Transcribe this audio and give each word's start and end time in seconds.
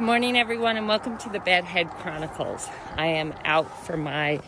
Good 0.00 0.06
morning, 0.06 0.38
everyone, 0.38 0.78
and 0.78 0.88
welcome 0.88 1.18
to 1.18 1.28
the 1.28 1.40
Bedhead 1.40 1.90
Chronicles. 1.90 2.66
I 2.96 3.04
am 3.08 3.34
out 3.44 3.84
for 3.84 3.98
my 3.98 4.40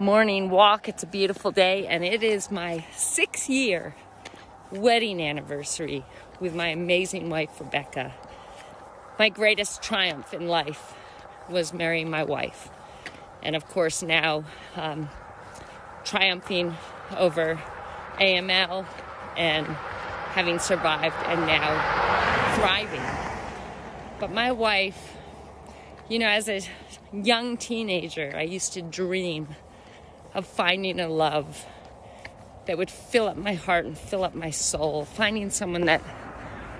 morning 0.00 0.50
walk. 0.50 0.88
It's 0.88 1.04
a 1.04 1.06
beautiful 1.06 1.52
day, 1.52 1.86
and 1.86 2.04
it 2.04 2.24
is 2.24 2.50
my 2.50 2.84
six 2.92 3.48
year 3.48 3.94
wedding 4.72 5.22
anniversary 5.22 6.04
with 6.40 6.56
my 6.56 6.70
amazing 6.70 7.30
wife, 7.30 7.50
Rebekah. 7.60 8.14
My 9.16 9.28
greatest 9.28 9.80
triumph 9.80 10.34
in 10.34 10.48
life 10.48 10.94
was 11.48 11.72
marrying 11.72 12.10
my 12.10 12.24
wife. 12.24 12.68
And 13.44 13.54
of 13.54 13.68
course, 13.68 14.02
now 14.02 14.42
um, 14.74 15.08
triumphing 16.02 16.74
over 17.16 17.62
AML 18.18 18.86
and 19.36 19.66
having 19.68 20.58
survived 20.58 21.14
and 21.26 21.46
now 21.46 22.56
thriving 22.56 23.33
but 24.24 24.32
my 24.32 24.52
wife, 24.52 25.18
you 26.08 26.18
know, 26.18 26.28
as 26.28 26.48
a 26.48 26.62
young 27.12 27.58
teenager, 27.58 28.32
I 28.34 28.44
used 28.44 28.72
to 28.72 28.80
dream 28.80 29.48
of 30.32 30.46
finding 30.46 30.98
a 30.98 31.08
love 31.08 31.66
that 32.64 32.78
would 32.78 32.90
fill 32.90 33.28
up 33.28 33.36
my 33.36 33.52
heart 33.52 33.84
and 33.84 33.98
fill 33.98 34.24
up 34.24 34.34
my 34.34 34.48
soul, 34.48 35.04
finding 35.04 35.50
someone 35.50 35.84
that 35.84 36.00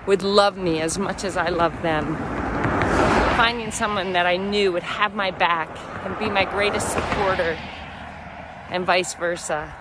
would 0.07 0.23
love 0.23 0.57
me 0.57 0.81
as 0.81 0.97
much 0.97 1.23
as 1.23 1.37
I 1.37 1.49
love 1.49 1.83
them, 1.83 2.15
finding 3.37 3.69
someone 3.69 4.13
that 4.13 4.25
I 4.25 4.37
knew 4.37 4.71
would 4.71 4.81
have 4.81 5.13
my 5.13 5.29
back 5.29 5.69
and 6.03 6.17
be 6.17 6.31
my 6.31 6.45
greatest 6.45 6.93
supporter, 6.93 7.55
and 8.71 8.87
vice 8.87 9.13
versa. 9.13 9.71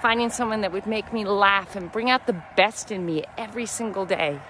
Finding 0.00 0.30
someone 0.30 0.62
that 0.62 0.72
would 0.72 0.86
make 0.86 1.12
me 1.12 1.26
laugh 1.26 1.76
and 1.76 1.92
bring 1.92 2.08
out 2.08 2.26
the 2.26 2.42
best 2.56 2.90
in 2.90 3.04
me 3.04 3.24
every 3.36 3.66
single 3.66 4.06
day 4.06 4.40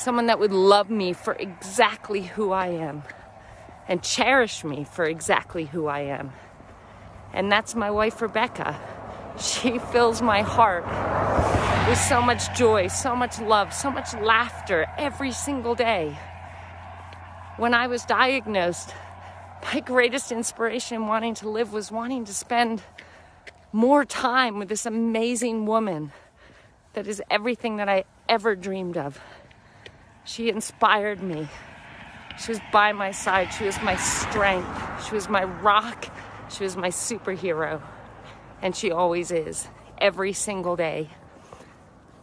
someone 0.00 0.26
that 0.26 0.38
would 0.38 0.52
love 0.52 0.88
me 0.88 1.12
for 1.12 1.34
exactly 1.34 2.22
who 2.22 2.52
I 2.52 2.68
am 2.68 3.02
and 3.86 4.02
cherish 4.02 4.64
me 4.64 4.84
for 4.84 5.04
exactly 5.04 5.66
who 5.66 5.88
I 5.88 6.00
am. 6.00 6.32
And 7.34 7.52
that's 7.52 7.74
my 7.74 7.90
wife, 7.90 8.22
Rebekah. 8.22 8.80
She 9.38 9.78
fills 9.92 10.22
my 10.22 10.40
heart 10.40 10.86
with 11.86 11.98
so 11.98 12.22
much 12.22 12.56
joy, 12.56 12.88
so 12.88 13.14
much 13.14 13.38
love, 13.40 13.74
so 13.74 13.90
much 13.90 14.14
laughter 14.14 14.86
every 14.96 15.32
single 15.32 15.74
day. 15.74 16.16
When 17.58 17.74
I 17.74 17.86
was 17.86 18.06
diagnosed, 18.06 18.94
my 19.62 19.80
greatest 19.84 20.32
inspiration 20.32 20.96
in 20.96 21.08
wanting 21.08 21.34
to 21.36 21.50
live 21.50 21.74
was 21.74 21.92
wanting 21.92 22.24
to 22.24 22.32
spend 22.32 22.82
more 23.70 24.06
time 24.06 24.58
with 24.58 24.70
this 24.70 24.86
amazing 24.86 25.66
woman 25.66 26.10
that 26.94 27.06
is 27.06 27.22
everything 27.30 27.76
that 27.76 27.88
I 27.88 28.04
ever 28.30 28.56
dreamed 28.56 28.96
of. 28.96 29.20
She 30.24 30.48
inspired 30.48 31.22
me. 31.22 31.48
She 32.38 32.52
was 32.52 32.60
by 32.72 32.92
my 32.92 33.10
side. 33.10 33.52
She 33.52 33.64
was 33.64 33.80
my 33.82 33.96
strength. 33.96 35.06
She 35.06 35.14
was 35.14 35.28
my 35.28 35.44
rock. 35.44 36.06
She 36.50 36.64
was 36.64 36.76
my 36.76 36.88
superhero. 36.88 37.82
And 38.62 38.74
she 38.74 38.90
always 38.90 39.30
is, 39.30 39.68
every 39.98 40.32
single 40.32 40.76
day. 40.76 41.10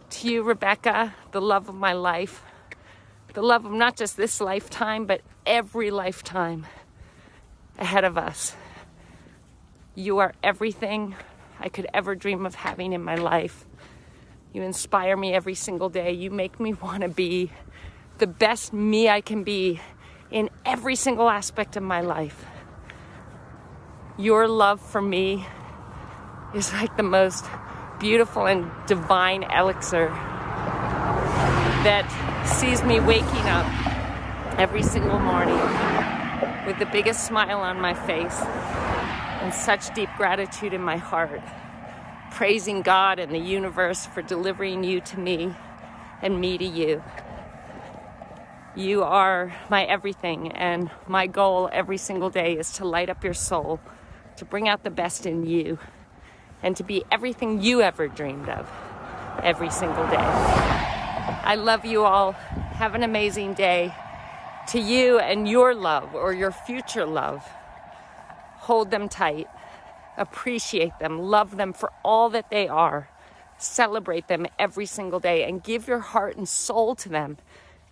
To 0.09 0.30
you, 0.30 0.44
Rebekah, 0.44 1.14
the 1.31 1.42
love 1.42 1.70
of 1.70 1.76
my 1.76 1.94
life, 1.94 2.44
the 3.34 3.44
love 3.44 3.66
of 3.66 3.72
not 3.72 3.95
just 3.95 4.17
this 4.17 4.42
lifetime, 4.42 5.06
but 5.06 5.22
every 5.45 5.92
lifetime 5.92 6.66
ahead 7.78 8.04
of 8.04 8.17
us. 8.17 8.56
You 9.94 10.17
are 10.20 10.34
everything 10.42 11.16
I 11.59 11.70
could 11.70 11.88
ever 11.94 12.16
dream 12.16 12.45
of 12.45 12.56
having 12.56 12.94
in 12.94 13.04
my 13.04 13.16
life. 13.16 13.67
You 14.53 14.64
inspire 14.64 15.16
me 15.16 15.34
every 15.34 15.56
single 15.56 15.90
day. 15.90 16.12
You 16.12 16.31
make 16.31 16.59
me 16.59 16.73
want 16.73 17.02
to 17.02 17.09
be 17.09 17.52
the 18.17 18.28
best 18.28 18.73
me 18.73 19.09
I 19.09 19.22
can 19.22 19.44
be 19.44 19.80
in 20.31 20.50
every 20.66 20.95
single 20.95 21.30
aspect 21.30 21.76
of 21.76 21.84
my 21.84 22.02
life. 22.02 22.45
Your 24.17 24.48
love 24.48 24.81
for 24.81 25.02
me 25.02 25.45
is 26.56 26.73
like 26.73 26.98
the 26.98 27.04
most 27.04 27.45
beautiful 27.99 28.45
and 28.45 28.72
divine 28.88 29.44
elixir 29.44 30.08
that 31.83 32.05
sees 32.45 32.83
me 32.83 32.99
waking 32.99 33.48
up 33.48 33.67
every 34.60 34.82
single 34.82 35.20
morning 35.20 35.60
with 36.66 36.80
the 36.80 36.88
biggest 36.92 37.26
smile 37.26 37.60
on 37.60 37.80
my 37.80 37.93
face 37.93 38.39
and 39.42 39.54
such 39.54 39.93
deep 39.93 40.10
gratitude 40.17 40.73
in 40.73 40.82
my 40.82 40.98
heart, 40.98 41.42
praising 42.37 42.83
God 42.83 43.17
and 43.17 43.33
the 43.33 43.39
universe 43.39 44.05
for 44.05 44.21
delivering 44.21 44.83
you 44.83 45.02
to 45.02 45.20
me 45.20 45.55
and 46.21 46.39
me 46.39 46.55
to 46.55 46.64
you. 46.64 47.03
You 48.75 49.02
are 49.02 49.55
my 49.71 49.83
everything, 49.86 50.52
and 50.52 50.92
my 51.08 51.25
goal 51.25 51.67
every 51.73 51.98
single 51.98 52.30
day 52.30 52.53
is 52.55 52.73
to 52.73 52.86
light 52.86 53.09
up 53.09 53.23
your 53.23 53.33
soul, 53.33 53.80
to 54.36 54.45
bring 54.45 54.70
out 54.70 54.83
the 54.83 54.92
best 54.92 55.25
in 55.25 55.48
you, 55.48 55.80
and 56.61 56.77
to 56.77 56.83
be 56.83 57.03
everything 57.11 57.64
you 57.64 57.81
ever 57.81 58.08
dreamed 58.08 58.49
of 58.49 58.69
every 59.42 59.71
single 59.71 60.05
day. 60.05 60.17
I 60.17 61.55
love 61.55 61.86
you 61.86 62.04
all. 62.04 62.33
Have 62.33 62.93
an 62.93 63.02
amazing 63.02 63.55
day. 63.55 63.95
To 64.67 64.80
you 64.80 65.17
and 65.17 65.49
your 65.49 65.73
love 65.73 66.14
or 66.14 66.33
your 66.33 66.52
future 66.52 67.08
love, 67.08 67.43
hold 68.58 68.92
them 68.92 69.09
tight, 69.09 69.48
appreciate 70.17 70.98
them, 71.00 71.20
love 71.20 71.58
them 71.58 71.73
for 71.73 71.92
all 72.04 72.30
that 72.32 72.50
they 72.50 72.67
are, 72.67 73.10
celebrate 73.58 74.28
them 74.28 74.48
every 74.60 74.86
single 74.86 75.20
day, 75.20 75.44
and 75.44 75.64
give 75.64 75.88
your 75.88 76.00
heart 76.00 76.36
and 76.36 76.48
soul 76.48 76.95
to 76.95 77.10
them 77.10 77.38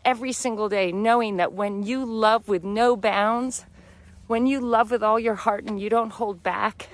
every 0.03 0.31
single 0.31 0.69
day, 0.69 0.91
knowing 0.91 1.37
that 1.37 1.53
when 1.53 1.83
you 1.83 2.05
love 2.05 2.47
with 2.47 2.63
no 2.63 2.95
bounds, 2.95 3.65
when 4.27 4.47
you 4.47 4.59
love 4.59 4.91
with 4.91 5.03
all 5.03 5.19
your 5.19 5.35
heart 5.35 5.65
and 5.65 5.79
you 5.79 5.89
don't 5.89 6.11
hold 6.11 6.43
back, 6.43 6.89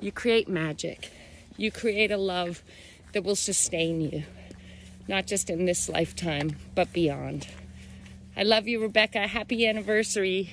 you 0.00 0.12
create 0.12 0.48
magic. 0.48 1.10
You 1.56 1.70
create 1.70 2.10
a 2.10 2.16
love 2.16 2.62
that 3.12 3.24
will 3.24 3.36
sustain 3.36 4.00
you, 4.00 4.24
not 5.08 5.26
just 5.26 5.48
in 5.48 5.64
this 5.64 5.88
lifetime, 5.88 6.56
but 6.74 6.92
beyond. 6.92 7.48
I 8.36 8.42
love 8.42 8.68
you, 8.68 8.82
Rebekah. 8.82 9.28
Happy 9.28 9.66
anniversary. 9.66 10.52